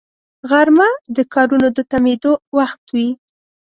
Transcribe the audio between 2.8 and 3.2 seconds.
وي